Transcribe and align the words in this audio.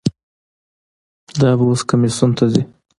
دا 1.39 1.51
به 1.57 1.63
اوس 1.67 1.81
کمیسیون 1.89 2.29
ته 2.37 2.45
ځي. 2.51 2.63